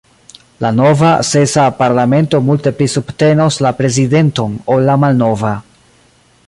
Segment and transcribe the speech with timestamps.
[0.65, 5.53] La nova, sesa, parlamento multe pli subtenos la prezidenton ol la malnova.